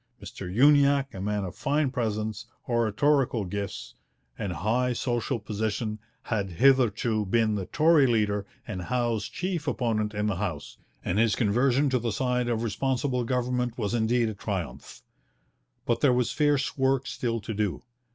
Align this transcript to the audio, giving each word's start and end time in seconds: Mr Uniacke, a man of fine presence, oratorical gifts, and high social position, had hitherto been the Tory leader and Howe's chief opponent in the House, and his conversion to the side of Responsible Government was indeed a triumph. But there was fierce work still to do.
Mr 0.19 0.51
Uniacke, 0.51 1.13
a 1.13 1.21
man 1.21 1.43
of 1.43 1.53
fine 1.55 1.91
presence, 1.91 2.47
oratorical 2.67 3.45
gifts, 3.45 3.93
and 4.35 4.51
high 4.51 4.93
social 4.93 5.37
position, 5.37 5.99
had 6.23 6.53
hitherto 6.53 7.23
been 7.23 7.53
the 7.53 7.67
Tory 7.67 8.07
leader 8.07 8.47
and 8.67 8.81
Howe's 8.81 9.29
chief 9.29 9.67
opponent 9.67 10.15
in 10.15 10.25
the 10.25 10.37
House, 10.37 10.79
and 11.05 11.19
his 11.19 11.35
conversion 11.35 11.87
to 11.91 11.99
the 11.99 12.11
side 12.11 12.47
of 12.49 12.63
Responsible 12.63 13.23
Government 13.23 13.77
was 13.77 13.93
indeed 13.93 14.29
a 14.29 14.33
triumph. 14.33 15.03
But 15.85 16.01
there 16.01 16.13
was 16.13 16.31
fierce 16.31 16.75
work 16.75 17.05
still 17.05 17.39
to 17.39 17.53
do. 17.53 17.83